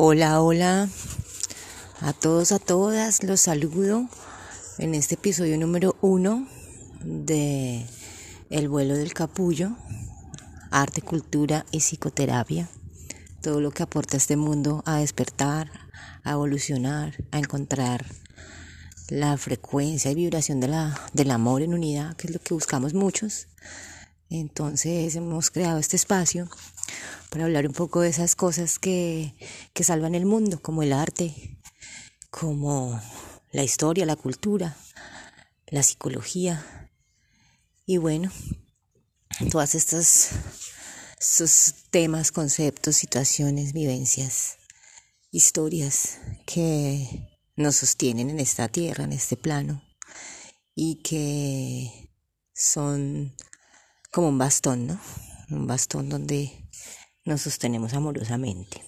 [0.00, 0.88] Hola, hola
[2.00, 4.08] a todos, a todas, los saludo
[4.78, 6.46] en este episodio número uno
[7.02, 7.84] de
[8.48, 9.72] El vuelo del capullo,
[10.70, 12.68] arte, cultura y psicoterapia,
[13.42, 15.68] todo lo que aporta este mundo a despertar,
[16.22, 18.06] a evolucionar, a encontrar
[19.08, 22.94] la frecuencia y vibración de la, del amor en unidad, que es lo que buscamos
[22.94, 23.48] muchos.
[24.30, 26.48] Entonces hemos creado este espacio
[27.30, 29.34] para hablar un poco de esas cosas que,
[29.72, 31.58] que salvan el mundo, como el arte,
[32.30, 33.00] como
[33.52, 34.76] la historia, la cultura,
[35.66, 36.90] la psicología.
[37.86, 38.30] Y bueno,
[39.50, 40.30] todas estas
[41.20, 44.58] estos temas, conceptos, situaciones, vivencias,
[45.32, 49.82] historias que nos sostienen en esta tierra, en este plano,
[50.74, 52.12] y que
[52.54, 53.34] son
[54.12, 55.00] como un bastón, ¿no?
[55.50, 56.67] Un bastón donde
[57.28, 58.82] nos sostenemos amorosamente.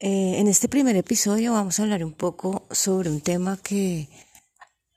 [0.00, 4.08] Eh, en este primer episodio vamos a hablar un poco sobre un tema que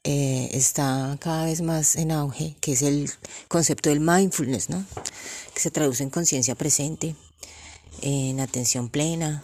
[0.04, 3.12] eh, está cada vez más en auge, que es el
[3.48, 4.84] concepto del mindfulness, ¿no?
[5.54, 7.16] que se traduce en conciencia presente,
[8.02, 9.44] en atención plena,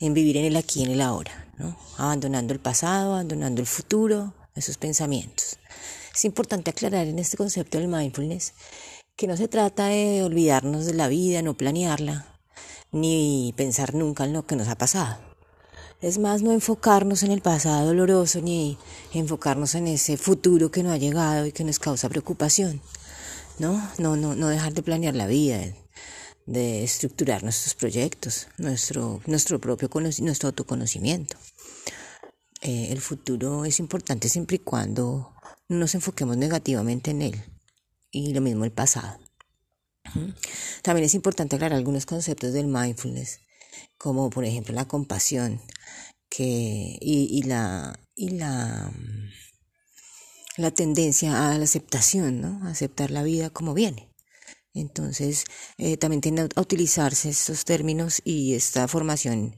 [0.00, 1.78] en vivir en el aquí y en el ahora, ¿no?
[1.98, 5.58] abandonando el pasado, abandonando el futuro, esos pensamientos.
[6.14, 8.54] Es importante aclarar en este concepto del mindfulness
[9.18, 12.38] que no se trata de olvidarnos de la vida, no planearla,
[12.92, 15.18] ni pensar nunca en lo que nos ha pasado.
[16.00, 18.78] Es más, no enfocarnos en el pasado doloroso, ni
[19.12, 22.80] enfocarnos en ese futuro que no ha llegado y que nos causa preocupación.
[23.58, 25.62] No, no, no, no dejar de planear la vida,
[26.46, 31.36] de estructurar nuestros proyectos, nuestro, nuestro propio nuestro autoconocimiento.
[32.60, 35.32] Eh, el futuro es importante siempre y cuando
[35.68, 37.57] no nos enfoquemos negativamente en él
[38.10, 39.18] y lo mismo el pasado.
[40.82, 43.40] También es importante aclarar algunos conceptos del mindfulness,
[43.98, 45.60] como por ejemplo la compasión
[46.28, 48.92] que, y, la, y la,
[50.56, 52.60] la tendencia a la aceptación, ¿no?
[52.66, 54.08] a aceptar la vida como viene.
[54.74, 55.44] Entonces,
[55.76, 59.56] eh, también tienen a utilizarse estos términos y esta formación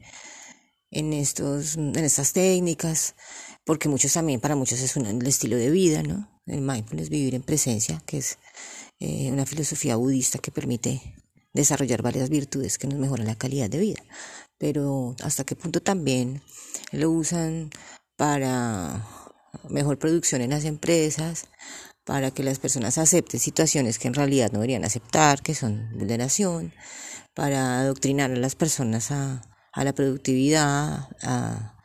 [0.91, 3.15] en, estos, en estas técnicas,
[3.65, 6.30] porque muchos también, para muchos es un, el estilo de vida, ¿no?
[6.51, 8.39] El mindfulness, vivir en presencia, que es
[8.99, 11.15] eh, una filosofía budista que permite
[11.53, 14.03] desarrollar varias virtudes que nos mejoran la calidad de vida.
[14.59, 16.43] Pero hasta qué punto también
[16.93, 17.71] lo usan
[18.17, 19.07] para
[19.69, 21.47] mejor producción en las empresas,
[22.05, 26.75] para que las personas acepten situaciones que en realidad no deberían aceptar, que son vulneración,
[27.35, 29.43] para adoctrinar a las personas a,
[29.77, 31.77] la productividad, a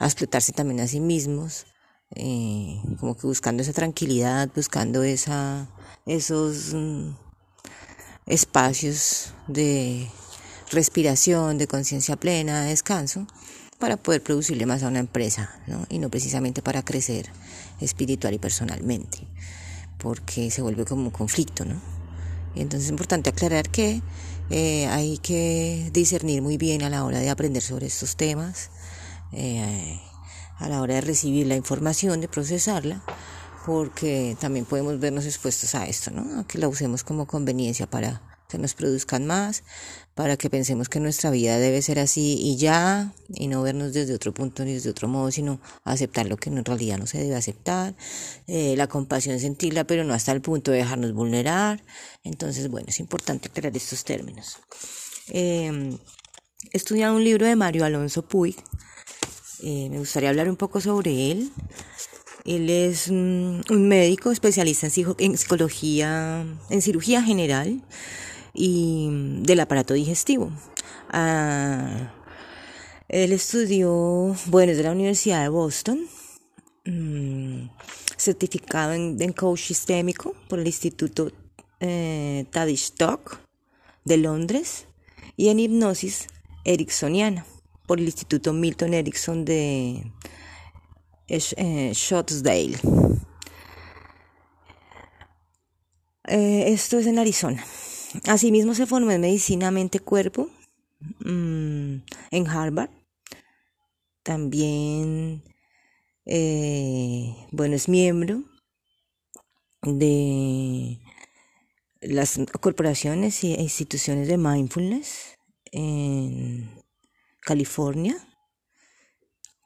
[0.00, 1.66] explotarse también a sí mismos
[2.14, 5.68] eh, como que buscando esa tranquilidad, buscando esa,
[6.06, 7.10] esos mm,
[8.26, 10.08] espacios de
[10.70, 13.26] respiración, de conciencia plena, de descanso,
[13.78, 15.86] para poder producirle más a una empresa, ¿no?
[15.88, 17.30] y no precisamente para crecer
[17.80, 19.18] espiritual y personalmente,
[19.98, 21.80] porque se vuelve como un conflicto, ¿no?
[22.54, 24.02] Y entonces es importante aclarar que
[24.50, 28.70] eh, hay que discernir muy bien a la hora de aprender sobre estos temas.
[29.32, 29.98] Eh,
[30.58, 33.02] a la hora de recibir la información, de procesarla,
[33.66, 36.40] porque también podemos vernos expuestos a esto, ¿no?
[36.40, 39.64] A que la usemos como conveniencia para que nos produzcan más,
[40.14, 44.14] para que pensemos que nuestra vida debe ser así y ya, y no vernos desde
[44.14, 47.34] otro punto ni desde otro modo, sino aceptar lo que en realidad no se debe
[47.34, 47.94] aceptar,
[48.46, 51.82] eh, la compasión sentirla, pero no hasta el punto de dejarnos vulnerar.
[52.24, 54.58] Entonces, bueno, es importante aclarar estos términos.
[55.28, 55.98] Eh,
[56.72, 58.56] he estudiado un libro de Mario Alonso Puig,
[59.62, 61.50] eh, me gustaría hablar un poco sobre él.
[62.44, 67.80] Él es un, médico especialista en, psicología, en cirugía general
[68.52, 69.08] y
[69.42, 70.50] del aparato digestivo.
[71.10, 72.12] Ah,
[73.08, 76.06] él estudió, bueno, es de la Universidad de Boston,
[76.84, 77.68] mm,
[78.16, 81.30] certificado en, coach sistémico por el Instituto
[81.78, 83.38] eh, Tavistock
[84.04, 84.86] de Londres
[85.36, 86.26] y en hipnosis
[86.64, 87.46] ericksoniana
[87.92, 90.10] por el Instituto Milton Erickson de
[91.28, 92.78] eh, Scottsdale.
[96.26, 97.62] Eh, esto es en Arizona.
[98.28, 100.48] Asimismo se formó en medicina mente-cuerpo
[101.18, 101.96] mm,
[102.30, 102.88] en Harvard.
[104.22, 105.44] También,
[106.24, 108.42] eh, bueno, es miembro
[109.82, 110.98] de
[112.00, 115.36] las corporaciones e instituciones de mindfulness
[115.72, 116.81] en
[117.42, 118.16] California.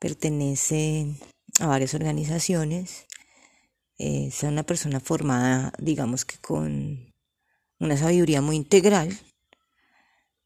[0.01, 1.15] Pertenece
[1.61, 3.07] a varias organizaciones.
[3.99, 7.15] Es una persona formada, digamos que con
[7.79, 9.19] una sabiduría muy integral,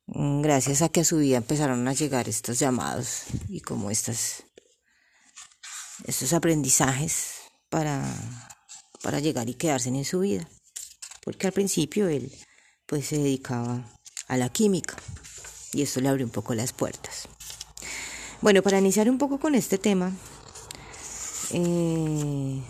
[0.06, 4.44] gracias a que a su vida empezaron a llegar estos llamados y como estas,
[6.04, 8.04] estos aprendizajes para,
[9.02, 10.48] para llegar y quedarse en su vida.
[11.22, 12.32] Porque al principio él
[12.86, 13.84] pues se dedicaba
[14.28, 14.96] a la química
[15.72, 17.28] y esto le abrió un poco las puertas.
[18.40, 20.12] Bueno, para iniciar un poco con este tema,
[21.52, 22.60] eh,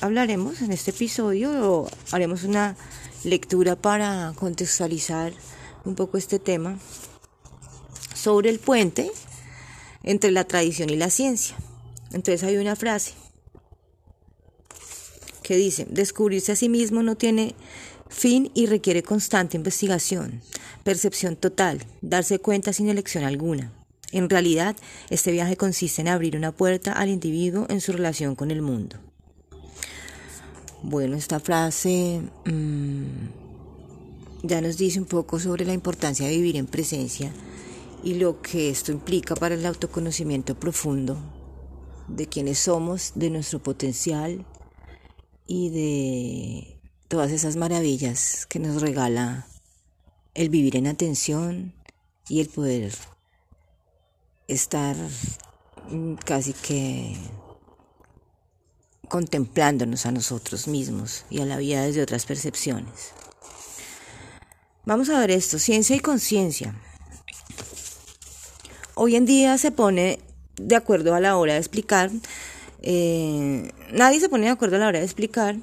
[0.00, 2.76] hablaremos en este episodio, o haremos una
[3.24, 5.32] lectura para contextualizar
[5.84, 6.78] un poco este tema
[8.14, 9.10] sobre el puente
[10.02, 11.56] entre la tradición y la ciencia.
[12.12, 13.12] Entonces hay una frase
[15.42, 17.54] que dice, descubrirse a sí mismo no tiene
[18.08, 20.40] fin y requiere constante investigación,
[20.84, 23.72] percepción total, darse cuenta sin elección alguna.
[24.10, 24.76] En realidad,
[25.10, 28.96] este viaje consiste en abrir una puerta al individuo en su relación con el mundo.
[30.82, 33.04] Bueno, esta frase mmm,
[34.42, 37.32] ya nos dice un poco sobre la importancia de vivir en presencia
[38.02, 41.18] y lo que esto implica para el autoconocimiento profundo
[42.06, 44.46] de quienes somos, de nuestro potencial
[45.46, 46.77] y de
[47.08, 49.46] todas esas maravillas que nos regala
[50.34, 51.72] el vivir en atención
[52.28, 52.92] y el poder
[54.46, 54.94] estar
[56.24, 57.16] casi que
[59.08, 63.12] contemplándonos a nosotros mismos y a la vida desde otras percepciones.
[64.84, 66.74] Vamos a ver esto, ciencia y conciencia.
[68.94, 70.18] Hoy en día se pone
[70.56, 72.10] de acuerdo a la hora de explicar,
[72.82, 75.56] eh, nadie se pone de acuerdo a la hora de explicar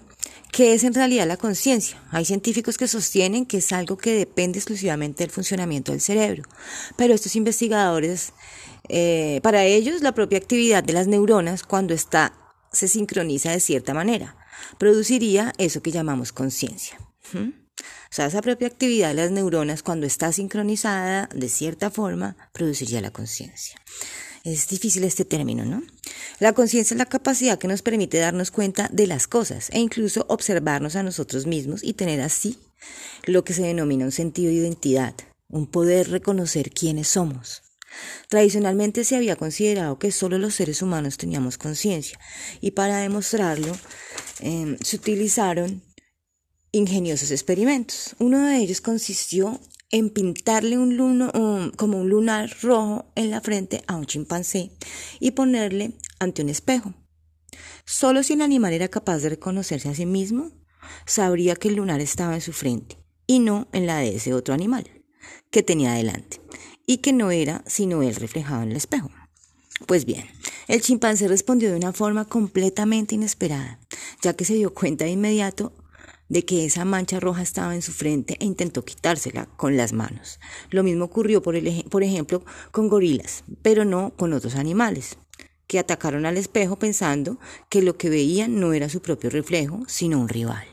[0.55, 2.01] qué es en realidad la conciencia.
[2.11, 6.43] Hay científicos que sostienen que es algo que depende exclusivamente del funcionamiento del cerebro,
[6.95, 8.31] pero estos investigadores,
[8.87, 12.31] eh, para ellos la propia actividad de las neuronas cuando está
[12.71, 14.37] se sincroniza de cierta manera,
[14.77, 16.97] produciría eso que llamamos conciencia.
[17.33, 17.51] O
[18.09, 23.11] sea, esa propia actividad de las neuronas, cuando está sincronizada de cierta forma, produciría la
[23.11, 23.75] conciencia.
[24.45, 25.81] Es difícil este término, ¿no?
[26.39, 30.27] La conciencia es la capacidad que nos permite darnos cuenta de las cosas e incluso
[30.29, 32.59] observarnos a nosotros mismos y tener así
[33.25, 35.15] lo que se denomina un sentido de identidad,
[35.49, 37.63] un poder reconocer quiénes somos.
[38.29, 42.19] Tradicionalmente se había considerado que solo los seres humanos teníamos conciencia
[42.61, 43.75] y para demostrarlo
[44.41, 45.81] eh, se utilizaron
[46.71, 48.15] ingeniosos experimentos.
[48.19, 49.59] Uno de ellos consistió
[49.91, 51.31] en pintarle un luno,
[51.77, 54.71] como un lunar rojo en la frente a un chimpancé
[55.19, 56.93] y ponerle ante un espejo.
[57.85, 60.51] Solo si el animal era capaz de reconocerse a sí mismo,
[61.05, 62.97] sabría que el lunar estaba en su frente
[63.27, 64.89] y no en la de ese otro animal
[65.51, 66.41] que tenía delante
[66.85, 69.09] y que no era sino él reflejado en el espejo.
[69.87, 70.25] Pues bien,
[70.67, 73.79] el chimpancé respondió de una forma completamente inesperada,
[74.21, 75.73] ya que se dio cuenta de inmediato
[76.29, 80.39] de que esa mancha roja estaba en su frente e intentó quitársela con las manos.
[80.69, 81.55] Lo mismo ocurrió, por,
[81.89, 85.17] por ejemplo, con gorilas, pero no con otros animales,
[85.67, 87.39] que atacaron al espejo pensando
[87.69, 90.65] que lo que veían no era su propio reflejo, sino un rival.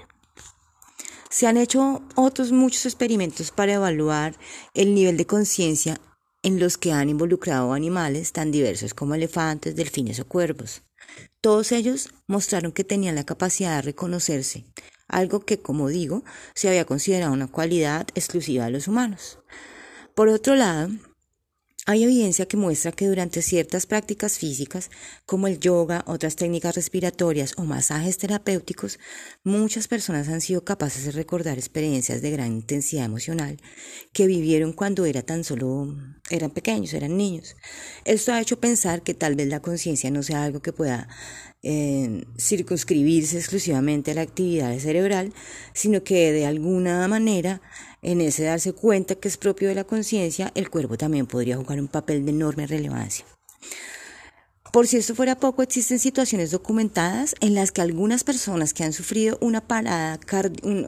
[1.31, 4.37] Se han hecho otros muchos experimentos para evaluar
[4.75, 5.99] el nivel de conciencia
[6.43, 10.83] en los que han involucrado animales tan diversos como elefantes, delfines o cuervos.
[11.43, 14.65] Todos ellos mostraron que tenían la capacidad de reconocerse,
[15.09, 16.23] algo que, como digo,
[16.55, 19.41] se había considerado una cualidad exclusiva de los humanos.
[20.15, 20.91] Por otro lado,
[21.85, 24.89] hay evidencia que muestra que durante ciertas prácticas físicas,
[25.27, 29.01] como el yoga, otras técnicas respiratorias o masajes terapéuticos,
[29.43, 33.61] muchas personas han sido capaces de recordar experiencias de gran intensidad emocional
[34.13, 35.97] que vivieron cuando era tan solo
[36.31, 37.57] eran pequeños, eran niños.
[38.05, 41.09] Esto ha hecho pensar que tal vez la conciencia no sea algo que pueda
[41.65, 45.33] eh, circunscribirse exclusivamente a la actividad cerebral,
[45.75, 47.61] sino que de alguna manera
[48.03, 51.81] en ese darse cuenta que es propio de la conciencia, el cuerpo también podría jugar
[51.81, 53.25] un papel de enorme relevancia.
[54.73, 58.95] Por si esto fuera poco, existen situaciones documentadas en las que algunas personas que han
[58.95, 60.19] sufrido una parada,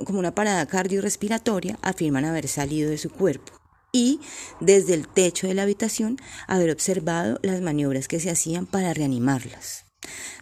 [0.05, 3.53] como una parada cardiorrespiratoria afirman haber salido de su cuerpo
[3.93, 4.21] y
[4.61, 6.17] desde el techo de la habitación
[6.49, 9.85] haber observado las maniobras que se hacían para reanimarlas.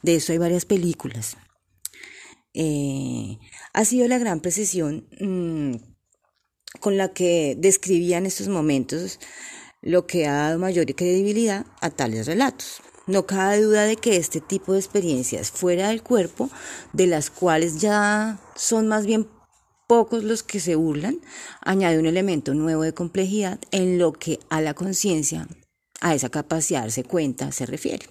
[0.02, 1.36] De eso hay varias películas.
[2.54, 3.38] Eh,
[3.72, 5.91] ha sido la gran precisión mm,
[6.80, 9.18] con la que describían estos momentos,
[9.82, 12.80] lo que ha dado mayor credibilidad a tales relatos.
[13.06, 16.50] No cabe duda de que este tipo de experiencias fuera del cuerpo,
[16.92, 19.28] de las cuales ya son más bien
[19.88, 21.20] pocos los que se burlan,
[21.60, 25.48] añade un elemento nuevo de complejidad en lo que a la conciencia,
[26.00, 28.06] a esa capacidad de darse cuenta, se refiere.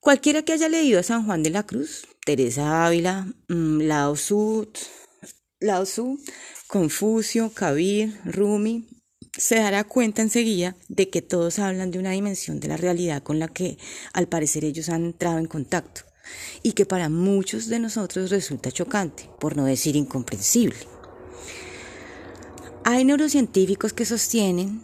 [0.00, 4.68] Cualquiera que haya leído a San Juan de la Cruz, Teresa Ávila, mm, Lao Tzu,
[5.60, 6.18] Lao Tzu
[6.70, 8.86] Confucio, Kabir, Rumi
[9.36, 13.40] se dará cuenta enseguida de que todos hablan de una dimensión de la realidad con
[13.40, 13.76] la que
[14.12, 16.02] al parecer ellos han entrado en contacto
[16.62, 20.78] y que para muchos de nosotros resulta chocante, por no decir incomprensible.
[22.84, 24.80] Hay neurocientíficos que sostienen,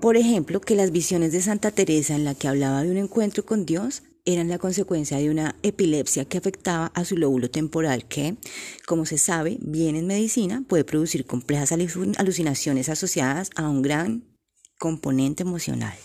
[0.00, 3.44] por ejemplo, que las visiones de Santa Teresa en la que hablaba de un encuentro
[3.44, 8.36] con Dios eran la consecuencia de una epilepsia que afectaba a su lóbulo temporal que,
[8.86, 14.24] como se sabe bien en medicina, puede producir complejas alucinaciones asociadas a un gran
[14.78, 15.96] componente emocional.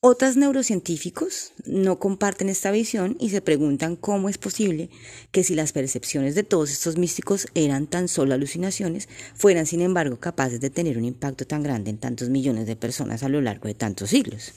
[0.00, 4.90] Otros neurocientíficos no comparten esta visión y se preguntan cómo es posible
[5.32, 10.20] que si las percepciones de todos estos místicos eran tan solo alucinaciones, fueran sin embargo
[10.20, 13.66] capaces de tener un impacto tan grande en tantos millones de personas a lo largo
[13.66, 14.52] de tantos siglos.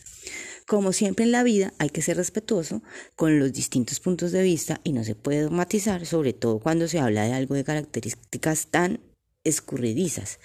[0.72, 2.82] Como siempre en la vida, hay que ser respetuoso
[3.18, 7.02] con los distintos puntos de vista y no se puede dogmatizar, sobre todo cuando se
[7.02, 9.02] habla de algo de características tan
[9.44, 10.40] escurridizas.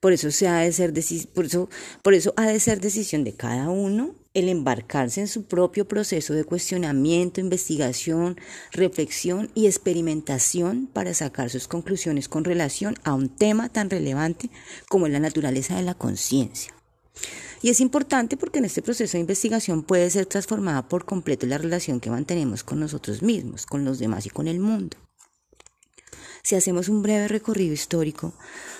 [0.00, 0.94] Por eso, se ha de ser
[1.34, 1.68] por eso,
[2.02, 6.32] por eso ha de ser decisión de cada uno el embarcarse en su propio proceso
[6.32, 8.40] de cuestionamiento, investigación,
[8.72, 14.48] reflexión y experimentación para sacar sus conclusiones con relación a un tema tan relevante
[14.88, 16.72] como la naturaleza de la conciencia.
[17.62, 21.58] Y es importante porque en este proceso de investigación puede ser transformada por completo la
[21.58, 24.96] relación que mantenemos con nosotros mismos, con los demás y con el mundo.
[26.42, 28.32] Si hacemos un breve recorrido histórico,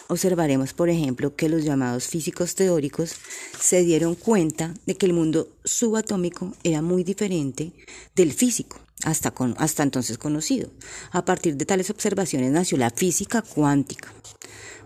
[0.09, 3.15] observaremos, por ejemplo, que los llamados físicos teóricos
[3.61, 7.73] se dieron cuenta de que el mundo subatómico era muy diferente
[8.15, 10.71] del físico, hasta, hasta entonces conocido.
[11.11, 14.15] A partir de tales observaciones nació la física cuántica.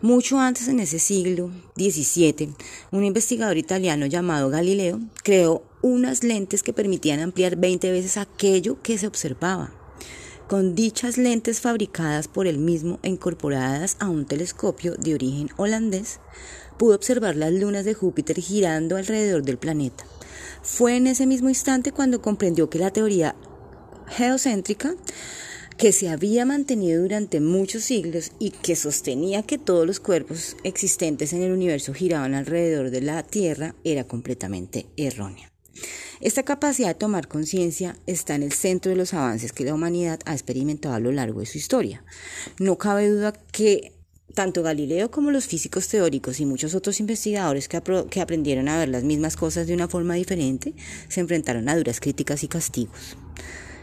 [0.02, 2.52] Mucho antes, en ese siglo XVII,
[2.90, 8.99] un investigador italiano llamado Galileo creó unas lentes que permitían ampliar 20 veces aquello que
[8.99, 9.73] se observaba.
[10.49, 16.18] Con dichas lentes fabricadas por él mismo e incorporadas a un telescopio de origen holandés,
[16.78, 20.04] pudo observar las lunas de Júpiter girando alrededor del planeta.
[20.62, 23.37] Fue en ese mismo instante cuando comprendió que la teoría
[24.09, 24.97] geocéntrica
[25.83, 31.33] que se había mantenido durante muchos siglos y que sostenía que todos los cuerpos existentes
[31.33, 35.51] en el universo giraban alrededor de la Tierra era completamente errónea.
[36.21, 40.21] Esta capacidad de tomar conciencia está en el centro de los avances que la humanidad
[40.25, 42.05] ha experimentado a lo largo de su historia.
[42.61, 43.93] No cabe duda que
[44.37, 49.03] tanto Galileo como los físicos teóricos y muchos otros investigadores que, aprendieron a ver las
[49.03, 50.75] mismas cosas de una forma diferente
[51.09, 53.17] se enfrentaron a duras críticas y castigos.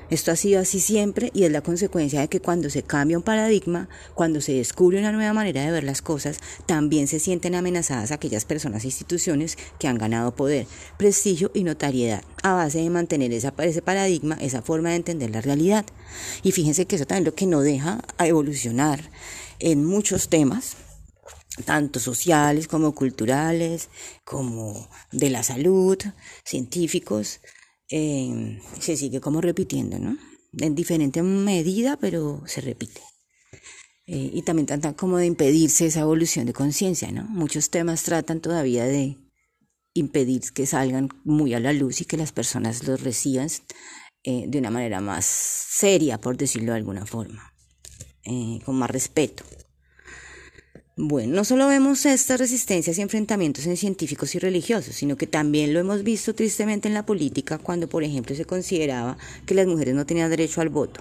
[0.09, 3.23] Esto ha sido así siempre y es la consecuencia de que cuando se cambia un
[3.23, 8.11] paradigma, cuando se descubre una nueva manera de ver las cosas, también se sienten amenazadas
[8.11, 10.65] aquellas personas e instituciones que han ganado poder,
[10.97, 15.85] prestigio y notariedad a base de mantener ese paradigma, esa forma de entender la realidad.
[16.41, 19.11] Y fíjense que eso también es lo que no deja a evolucionar
[19.59, 20.75] en muchos temas,
[21.65, 23.89] tanto sociales como culturales,
[24.23, 25.97] como de la salud,
[26.43, 27.41] científicos,
[27.89, 30.17] eh, se sigue como repitiendo, ¿no?
[30.53, 33.01] En diferente medida, pero se repite.
[34.05, 37.23] Eh, y también trata como de impedirse esa evolución de conciencia, ¿no?
[37.25, 39.17] Muchos temas tratan todavía de
[39.93, 43.49] impedir que salgan muy a la luz y que las personas los reciban
[44.23, 47.53] eh, de una manera más seria, por decirlo de alguna forma,
[48.65, 49.43] con más respeto.
[51.01, 55.73] Bueno, no solo vemos estas resistencias y enfrentamientos en científicos y religiosos, sino que también
[55.73, 59.95] lo hemos visto tristemente en la política cuando, por ejemplo, se consideraba que las mujeres
[59.95, 60.99] no tenían derecho al voto.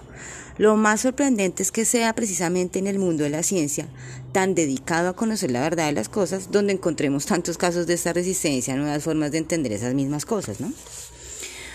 [0.57, 3.89] Lo más sorprendente es que sea precisamente en el mundo de la ciencia,
[4.31, 8.13] tan dedicado a conocer la verdad de las cosas, donde encontremos tantos casos de esta
[8.13, 10.71] resistencia, nuevas formas de entender esas mismas cosas, ¿no?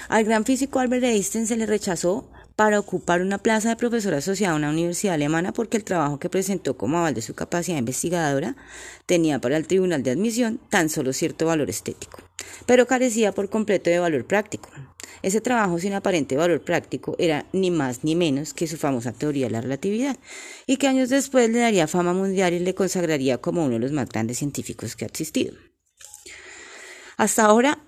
[0.09, 4.55] Al gran físico Albert Einstein se le rechazó para ocupar una plaza de profesor asociado
[4.55, 8.57] a una universidad alemana porque el trabajo que presentó como aval de su capacidad investigadora
[9.07, 12.19] tenía para el tribunal de admisión tan solo cierto valor estético,
[12.67, 14.71] pero carecía por completo de valor práctico.
[15.23, 19.47] Ese trabajo sin aparente valor práctico era ni más ni menos que su famosa teoría
[19.47, 20.19] de la relatividad,
[20.67, 23.93] y que años después le daría fama mundial y le consagraría como uno de los
[23.93, 25.55] más grandes científicos que ha existido.
[27.17, 27.79] Hasta ahora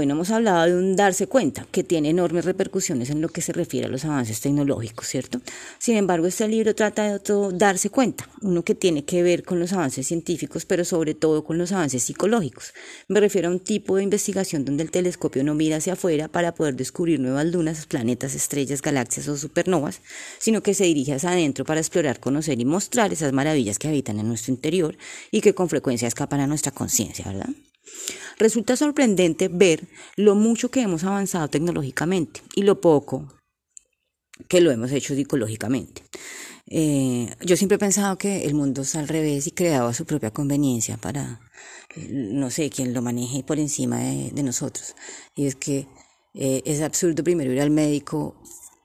[0.00, 3.52] bueno, hemos hablado de un darse cuenta que tiene enormes repercusiones en lo que se
[3.52, 5.42] refiere a los avances tecnológicos, ¿cierto?
[5.78, 9.58] Sin embargo, este libro trata de otro darse cuenta, uno que tiene que ver con
[9.58, 12.72] los avances científicos, pero sobre todo con los avances psicológicos.
[13.08, 16.54] Me refiero a un tipo de investigación donde el telescopio no mira hacia afuera para
[16.54, 20.00] poder descubrir nuevas lunas, planetas, estrellas, galaxias o supernovas,
[20.38, 24.18] sino que se dirige hacia adentro para explorar, conocer y mostrar esas maravillas que habitan
[24.20, 24.96] en nuestro interior
[25.30, 27.50] y que con frecuencia escapan a nuestra conciencia, ¿verdad?
[28.38, 33.28] Resulta sorprendente ver lo mucho que hemos avanzado tecnológicamente y lo poco
[34.48, 36.02] que lo hemos hecho psicológicamente.
[36.66, 40.06] Eh, yo siempre he pensado que el mundo es al revés y creado a su
[40.06, 41.40] propia conveniencia para,
[42.08, 44.94] no sé, quien lo maneje por encima de, nosotros.
[45.34, 45.86] Y es que
[46.34, 48.40] eh, es absurdo primero ir al médico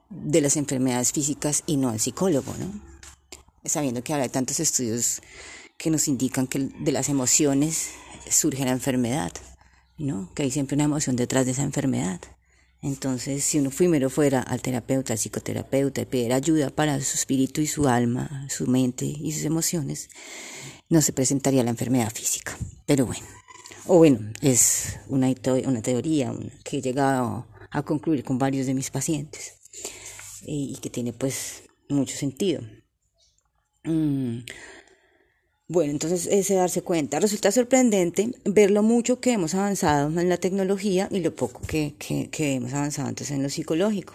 [0.09, 2.81] de las enfermedades físicas y no al psicólogo, ¿no?
[3.63, 5.21] Sabiendo que ahora hay tantos estudios
[5.77, 7.89] que nos indican que de las emociones
[8.29, 9.31] surge la enfermedad,
[9.97, 10.31] ¿no?
[10.33, 12.21] Que hay siempre una emoción detrás de esa enfermedad.
[12.81, 17.61] Entonces, si uno primero fuera al terapeuta, al psicoterapeuta, y pidiera ayuda para su espíritu
[17.61, 20.09] y su alma, su mente y sus emociones,
[20.89, 22.55] no se presentaría la enfermedad física.
[22.85, 23.25] Pero bueno,
[23.87, 29.53] o bueno, es una, teoría que he llegado a concluir con varios de mis pacientes
[30.45, 32.61] y, que tiene pues mucho sentido.
[33.83, 34.39] Mm.
[35.67, 37.19] Bueno, entonces ese darse cuenta.
[37.19, 41.95] Resulta sorprendente ver lo mucho que hemos avanzado en la tecnología y lo poco que,
[41.97, 44.13] que, hemos avanzado antes en lo psicológico.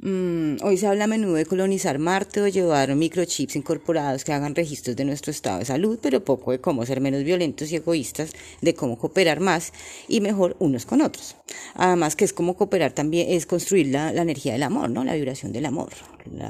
[0.00, 4.54] Mm, hoy se habla a menudo de colonizar Marte o llevar microchips incorporados que hagan
[4.54, 8.32] registros de nuestro estado de salud, pero poco de cómo ser menos violentos y egoístas,
[8.60, 9.72] de cómo cooperar más
[10.08, 11.36] y mejor unos con otros.
[11.72, 15.04] Además que es como cooperar también, es construir la, energía del amor, ¿no?
[15.04, 15.94] La vibración del amor,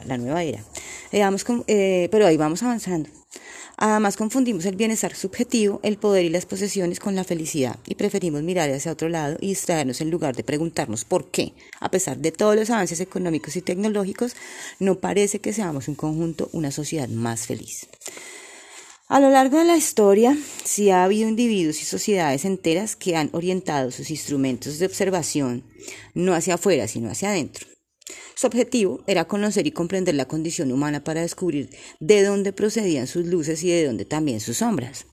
[0.05, 0.65] la, nueva era.
[1.13, 3.09] Eh, pero ahí vamos avanzando.
[3.77, 8.43] Además confundimos el bienestar subjetivo, el poder y las posesiones con la felicidad y preferimos
[8.43, 12.31] mirar hacia otro lado y distraernos en lugar de preguntarnos por qué, a pesar de
[12.31, 14.37] todos los avances económicos y tecnológicos,
[14.79, 17.89] no parece que seamos en conjunto una sociedad más feliz.
[19.09, 23.29] A lo largo de la historia, sí ha habido individuos y sociedades enteras que han
[23.33, 25.63] orientado sus instrumentos de observación
[26.15, 27.74] no hacia afuera, sino hacia adentro
[28.35, 31.71] su objetivo era conocer y comprender la condición humana para descubrir
[32.01, 35.07] de dónde procedían sus luces y de dónde también sus sombras.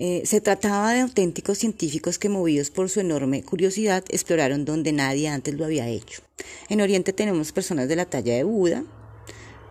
[0.00, 5.28] Eh, se trataba de auténticos científicos que, movidos por su enorme curiosidad, exploraron donde nadie
[5.28, 6.22] antes lo había hecho.
[6.68, 8.84] En Oriente tenemos personas de la talla de Buda,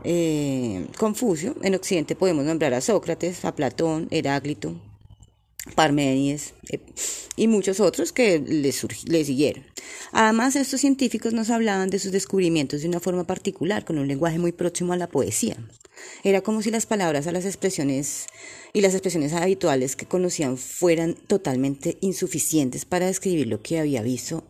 [0.04, 4.76] eh, Confucio, en Occidente podemos nombrar a Sócrates, a Platón, Heráclito,
[5.76, 6.80] Parménides eh,
[7.36, 8.74] y muchos otros que le,
[9.06, 9.64] le, siguieron.
[10.12, 14.40] Además, estos científicos nos hablaban de sus descubrimientos de una forma particular, con un lenguaje
[14.40, 15.58] muy próximo a la poesía.
[16.24, 18.28] Era como si las palabras a las expresiones
[18.74, 24.44] y las expresiones habituales que conocían fueran totalmente insuficientes para describir lo que había visto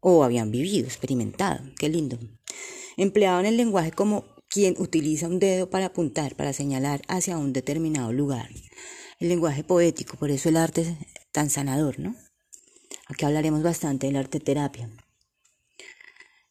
[0.00, 1.60] o habían vivido, experimentado.
[1.78, 2.18] Qué lindo.
[2.96, 8.12] Empleaban el lenguaje como quien utiliza un dedo para apuntar, para señalar hacia un determinado
[8.12, 8.50] lugar
[9.24, 10.88] el lenguaje poético, por eso el arte es
[11.32, 12.14] tan sanador, ¿no?
[13.08, 14.88] Aquí hablaremos bastante del arte terapia.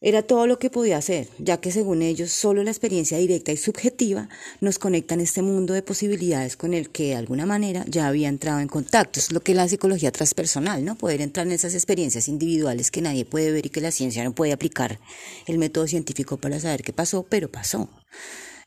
[0.00, 3.56] Era todo lo que podía hacer, ya que según ellos solo la experiencia directa y
[3.56, 4.28] subjetiva
[4.60, 8.28] nos conecta en este mundo de posibilidades con el que de alguna manera ya había
[8.28, 9.18] entrado en contacto.
[9.18, 10.96] Es lo que es la psicología transpersonal, ¿no?
[10.96, 14.34] Poder entrar en esas experiencias individuales que nadie puede ver y que la ciencia no
[14.34, 15.00] puede aplicar
[15.46, 17.88] el método científico para saber qué pasó, pero pasó.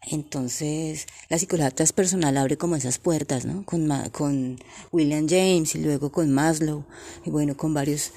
[0.09, 3.63] Entonces, la psicología transpersonal abre como esas puertas, ¿no?
[3.65, 4.57] Con,
[4.91, 6.85] William James y luego con Maslow,
[7.25, 8.11] y bueno, con varios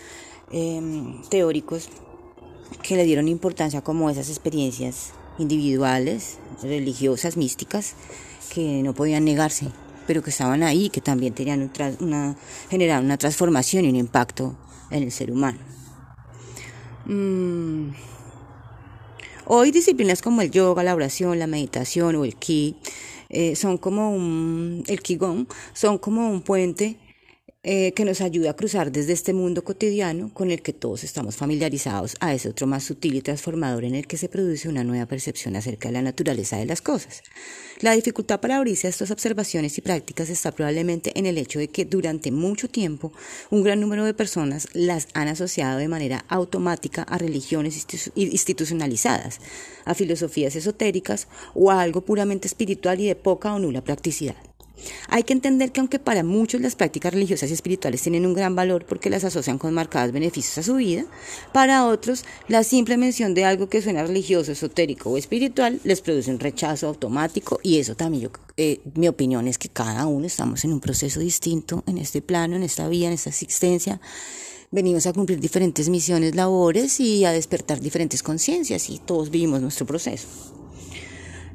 [0.52, 1.88] em, teóricos
[2.82, 7.94] que le dieron importancia como esas experiencias individuales, religiosas, místicas,
[8.54, 9.66] que no podían negarse,
[10.06, 12.36] pero que estaban ahí, que también tenían una,
[12.68, 14.56] generaron una transformación y un impacto
[14.90, 15.58] en el ser humano.
[17.06, 18.09] Mm.
[19.52, 22.76] Hoy disciplinas como el yoga, la oración, la meditación o el ki
[23.30, 26.98] eh, son como un, el qigong, son como un puente
[27.62, 31.36] eh, que nos ayuda a cruzar desde este mundo cotidiano con el que todos estamos
[31.36, 35.04] familiarizados a ese otro más sutil y transformador en el que se produce una nueva
[35.04, 37.22] percepción acerca de la naturaleza de las cosas.
[37.80, 41.68] La dificultad para abrirse a estas observaciones y prácticas está probablemente en el hecho de
[41.68, 43.12] que durante mucho tiempo
[43.50, 49.38] un gran número de personas las han asociado de manera automática a religiones institucionalizadas,
[49.84, 54.49] a filosofías esotéricas o a algo puramente espiritual y de poca o nula practicidad.
[55.08, 58.54] Hay que entender que aunque para muchos las prácticas religiosas y espirituales tienen un gran
[58.54, 61.04] valor porque las asocian con marcados beneficios a su vida,
[61.52, 66.30] para otros la simple mención de algo que suena religioso, esotérico o espiritual les produce
[66.30, 70.64] un rechazo automático y eso también yo, eh, mi opinión es que cada uno estamos
[70.64, 74.00] en un proceso distinto en este plano, en esta vida, en esta existencia.
[74.70, 79.84] Venimos a cumplir diferentes misiones, labores y a despertar diferentes conciencias y todos vivimos nuestro
[79.84, 80.59] proceso.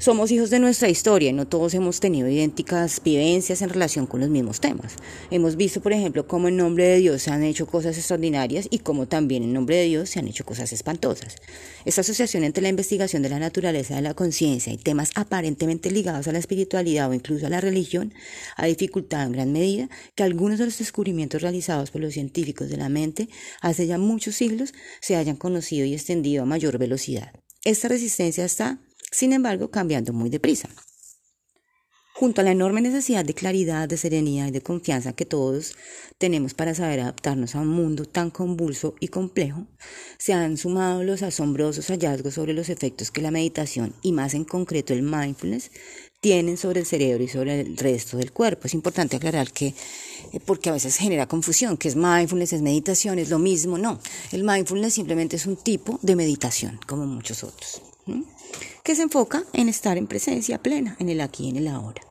[0.05, 4.19] Somos hijos de nuestra historia y no todos hemos tenido idénticas vivencias en relación con
[4.19, 4.97] los mismos temas.
[5.31, 8.77] Hemos visto, por ejemplo, cómo en nombre de Dios se han hecho cosas extraordinarias y
[8.77, 11.37] cómo también en nombre de Dios se han hecho cosas espantosas.
[11.85, 16.27] Esta asociación entre la investigación de la naturaleza de la conciencia y temas aparentemente ligados
[16.27, 18.13] a la espiritualidad o incluso a la religión
[18.57, 22.77] ha dificultado en gran medida que algunos de los descubrimientos realizados por los científicos de
[22.77, 23.27] la mente
[23.59, 27.33] hace ya muchos siglos se hayan conocido y extendido a mayor velocidad.
[27.63, 28.79] Esta resistencia está,
[29.15, 30.67] sin embargo, cambiando muy deprisa.
[32.13, 35.75] Junto a la enorme necesidad de claridad, de serenidad y de confianza que todos
[36.17, 39.67] tenemos para saber adaptarnos a un mundo tan convulso y complejo,
[40.17, 44.43] se han sumado los asombrosos hallazgos sobre los efectos que la meditación, y más en
[44.43, 45.71] concreto el mindfulness,
[46.19, 48.67] tienen sobre el cerebro y sobre el resto del cuerpo.
[48.67, 53.19] Es importante aclarar que, eh, porque a veces genera confusión, que es mindfulness, es meditación,
[53.19, 53.77] es lo mismo.
[53.77, 53.99] No,
[54.33, 57.81] el mindfulness simplemente es un tipo de meditación, como muchos otros
[58.83, 62.01] que se enfoca en estar en presencia plena, en el aquí y en el ahora.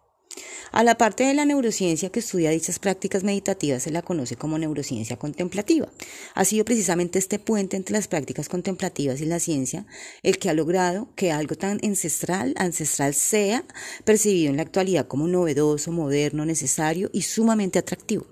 [0.74, 4.58] A la parte de la neurociencia que estudia dichas prácticas meditativas se la conoce como
[4.58, 5.88] neurociencia contemplativa.
[6.34, 9.86] Ha sido precisamente este puente entre las prácticas contemplativas y la ciencia
[10.24, 13.64] el que ha logrado que algo tan ancestral, ancestral sea
[14.04, 18.26] percibido en la actualidad como novedoso, moderno, necesario y sumamente atractivo.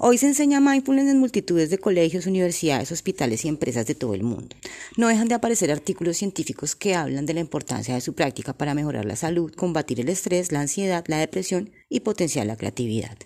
[0.00, 4.22] Hoy se enseña mindfulness en multitudes de colegios, universidades, hospitales y empresas de todo el
[4.22, 4.54] mundo.
[4.96, 8.74] No dejan de aparecer artículos científicos que hablan de la importancia de su práctica para
[8.74, 13.16] mejorar la salud, combatir el estrés, la ansiedad, la depresión y potenciar la creatividad.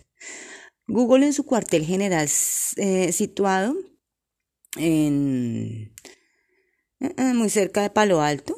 [0.86, 2.28] Google en su cuartel general
[2.76, 3.76] eh, situado
[4.78, 5.94] en,
[7.00, 8.56] eh, eh, muy cerca de Palo Alto,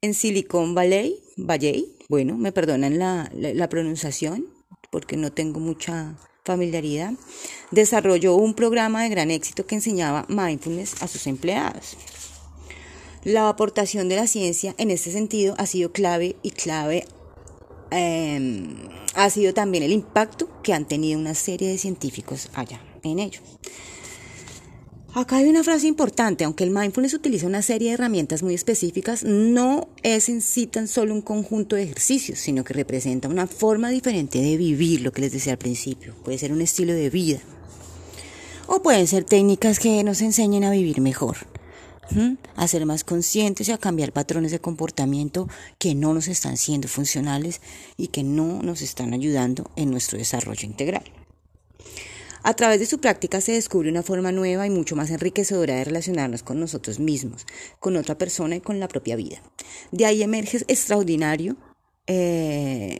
[0.00, 4.52] en Silicon Valley, Valley, bueno, me perdonan la pronunciación
[4.90, 7.12] porque no tengo mucha familiaridad,
[7.70, 11.96] desarrolló un programa de gran éxito que enseñaba mindfulness a sus empleados.
[13.24, 17.06] La aportación de la ciencia en este sentido ha sido clave y clave
[17.92, 18.74] em,
[19.14, 23.40] ha sido también el impacto que han tenido una serie de científicos allá en ello.
[25.14, 29.24] Acá hay una frase importante, aunque el mindfulness utiliza una serie de herramientas muy específicas,
[29.24, 33.90] no es en sí tan solo un conjunto de ejercicios, sino que representa una forma
[33.90, 36.14] diferente de vivir, lo que les decía al principio.
[36.24, 37.40] Puede ser un estilo de vida.
[38.66, 41.36] O pueden ser técnicas que nos enseñen a vivir mejor,
[42.56, 45.46] a ser más conscientes y a cambiar patrones de comportamiento
[45.78, 47.60] que no nos están siendo funcionales
[47.98, 51.04] y que no nos están ayudando en nuestro desarrollo integral.
[52.44, 55.84] A través de su práctica se descubre una forma nueva y mucho más enriquecedora de
[55.84, 57.46] relacionarnos con nosotros mismos,
[57.78, 59.40] con otra persona y con la propia vida.
[59.92, 61.56] De ahí emerge extraordinario
[62.06, 62.98] eh,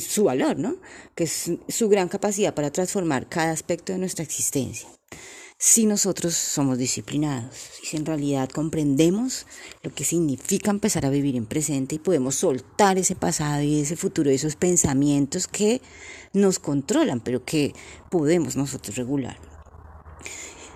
[0.00, 0.76] su valor, ¿no?
[1.14, 4.88] Que es su gran capacidad para transformar cada aspecto de nuestra existencia
[5.66, 9.46] si nosotros somos disciplinados, si en realidad comprendemos
[9.82, 13.96] lo que significa empezar a vivir en presente y podemos soltar ese pasado y ese
[13.96, 15.80] futuro, esos pensamientos que
[16.34, 17.72] nos controlan, pero que
[18.10, 19.38] podemos nosotros regular.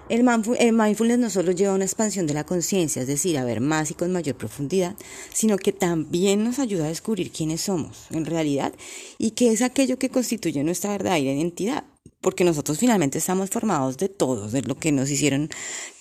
[0.08, 3.60] El mindfulness no solo lleva a una expansión de la conciencia, es decir, a ver
[3.60, 4.96] más y con mayor profundidad,
[5.30, 8.72] sino que también nos ayuda a descubrir quiénes somos en realidad
[9.18, 11.84] y qué es aquello que constituye nuestra verdadera identidad
[12.20, 15.48] porque nosotros finalmente estamos formados de todos, de lo que nos hicieron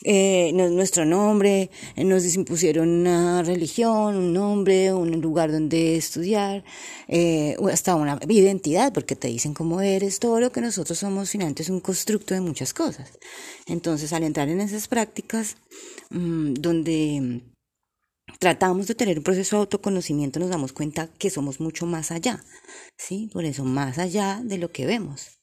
[0.04, 6.64] eh, nuestro nombre, eh, nos impusieron una religión, un nombre, un lugar donde estudiar,
[7.08, 11.64] eh, hasta una identidad, porque te dicen cómo eres, todo lo que nosotros somos finalmente
[11.64, 13.12] es un constructo de muchas cosas.
[13.68, 15.58] Entonces, al entrar en esas prácticas,
[16.10, 17.42] mm, donde
[18.40, 22.44] tratamos de tener un proceso de autoconocimiento, nos damos cuenta que somos mucho más allá,
[22.98, 23.30] ¿sí?
[23.32, 25.37] Por eso, más allá de lo que vemos.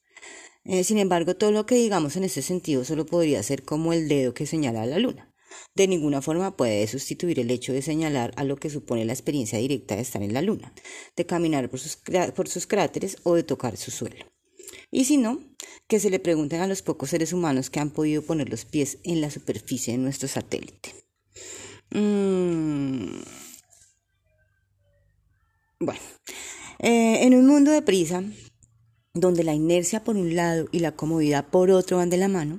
[0.64, 4.09] Eh, sin embargo, todo lo que digamos en ese sentido solo podría ser como el
[4.09, 5.31] dedo que señala a la luna.
[5.74, 9.59] De ninguna forma puede sustituir el hecho de señalar a lo que supone la experiencia
[9.59, 10.72] directa de estar en la luna,
[11.16, 11.98] de caminar por sus,
[12.35, 14.24] por sus cráteres o de tocar su suelo.
[14.90, 15.40] Y si no,
[15.87, 18.98] que se le pregunten a los pocos seres humanos que han podido poner los pies
[19.05, 20.94] en la superficie de nuestro satélite.
[21.90, 23.22] Mm.
[25.81, 26.00] Bueno,
[26.79, 28.22] eh, en un mundo de prisa,
[29.16, 32.59] donde la inercia por un lado y la comodidad por otro van de la mano,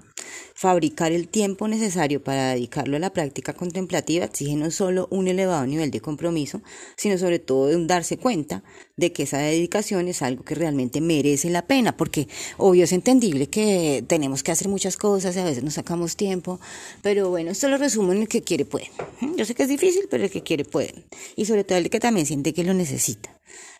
[0.54, 5.68] fabricar el tiempo necesario para dedicarlo a la práctica contemplativa exige no solo un elevado
[5.68, 6.62] nivel de compromiso,
[6.96, 8.64] sino sobre todo darse cuenta
[8.96, 13.48] de que esa dedicación es algo que realmente merece la pena, porque obvio es entendible
[13.48, 16.62] que tenemos que hacer muchas cosas y a veces nos sacamos tiempo,
[17.02, 18.90] pero bueno, esto lo resumo en el que quiere puede.
[19.36, 21.04] Yo sé que es difícil, pero el que quiere puede.
[21.36, 23.35] Y sobre todo el que también siente que lo necesita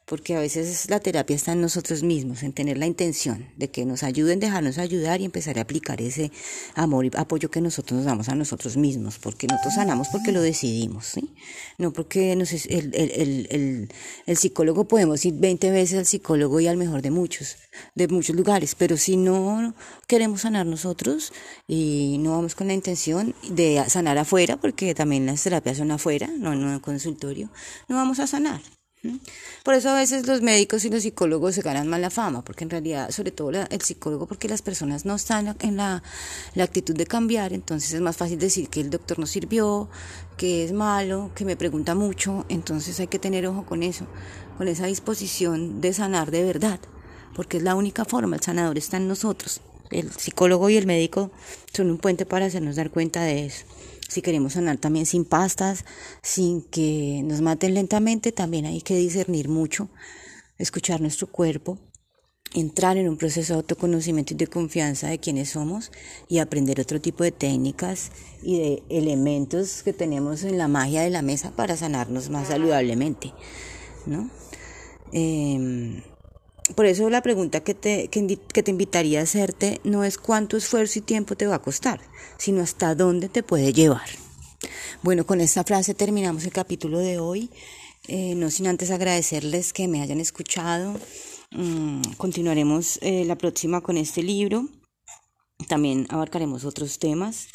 [0.06, 3.86] porque a veces la terapia está en nosotros mismos, en tener la intención de que
[3.86, 6.32] nos ayuden, dejarnos ayudar y empezar a aplicar ese
[6.76, 10.42] amor y apoyo que nosotros nos damos a nosotros mismos, porque nosotros sanamos porque lo
[10.42, 11.34] decidimos, ¿sí?
[11.80, 13.90] No porque el, el, el,
[14.28, 17.58] el, psicólogo podemos ir 20 veces al psicólogo y al mejor de muchos,
[17.96, 19.74] de muchos lugares, pero si no
[20.08, 21.34] queremos sanar nosotros
[21.68, 26.30] y no vamos con la intención de sanar afuera, porque también las terapias son afuera,
[26.38, 27.50] no en un consultorio,
[27.88, 28.75] no vamos a sanar.
[29.64, 32.70] Por eso a veces los médicos y los psicólogos se ganan mala fama, porque en
[32.70, 36.04] realidad, sobre todo el psicólogo, porque las personas no están en la,
[36.54, 39.90] la, actitud de cambiar, entonces es más fácil decir que el doctor no sirvió,
[40.38, 44.06] que es malo, que me pregunta mucho, entonces hay que tener ojo con eso,
[44.58, 46.80] con esa disposición de sanar de verdad,
[47.36, 49.62] porque es la única forma, el sanador está en nosotros.
[49.92, 51.32] El psicólogo y el médico
[51.74, 53.66] son un puente para hacernos dar cuenta de eso.
[54.16, 55.84] Si queremos sanar también sin pastas,
[56.22, 59.90] sin que nos maten lentamente, también hay que discernir mucho,
[60.58, 61.78] escuchar nuestro cuerpo,
[62.54, 65.92] entrar en un proceso de autoconocimiento y de confianza de quiénes somos
[66.30, 68.10] y aprender otro tipo de técnicas
[68.42, 73.34] y de elementos que tenemos en la magia de la mesa para sanarnos más saludablemente,
[74.06, 74.30] ¿no?
[75.12, 76.02] Em,
[76.74, 81.00] por eso la pregunta que te, que, te invitaría a hacerte no es cuánto esfuerzo
[81.00, 82.02] y tiempo te va a costar,
[82.38, 84.08] sino hasta dónde te puede llevar.
[85.04, 87.52] Bueno, con esta frase terminamos el capítulo de hoy.
[88.08, 91.00] Eh, no sin antes agradecerles que me hayan escuchado.
[91.52, 94.68] Mm, continuaremos eh, la próxima con este libro.
[95.68, 97.48] También abarcaremos otros temas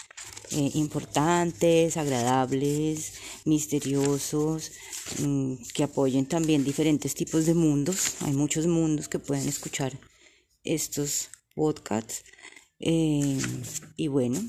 [0.53, 3.13] eh, importantes, agradables,
[3.45, 4.73] misteriosos,
[5.21, 8.17] mm, que apoyen también diferentes tipos de mundos.
[8.23, 9.99] Hay muchos mundos que pueden escuchar
[10.65, 12.25] estos podcasts.
[12.81, 13.39] Eh,
[13.97, 14.43] y bueno,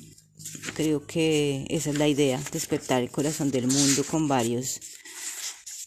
[0.75, 4.79] creo que esa es la idea, despertar el corazón del mundo con varios,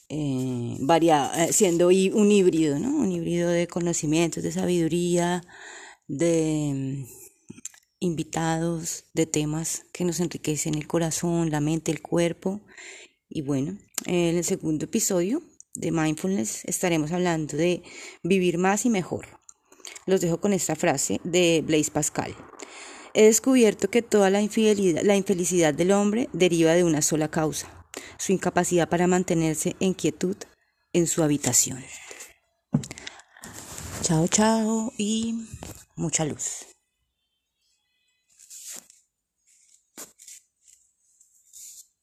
[0.09, 0.79] eh,
[1.51, 2.95] siendo un híbrido, ¿no?
[2.95, 5.43] Un híbrido de conocimientos, de sabiduría,
[6.07, 7.05] de
[8.05, 12.61] invitados de temas que nos enriquecen el corazón, la mente, el cuerpo.
[13.29, 15.43] Y bueno, en el segundo episodio
[15.75, 17.83] de Mindfulness estaremos hablando de
[18.23, 19.27] vivir más y mejor.
[20.07, 22.37] Los dejo con esta frase de Blaise Pascal.
[23.15, 27.87] He descubierto que toda la, infidelidad, la infelicidad del hombre deriva de una sola causa,
[28.19, 30.37] su incapacidad para mantenerse en quietud
[30.93, 31.83] en su habitación.
[34.03, 35.47] Chao, chao y
[35.97, 36.74] mucha luz.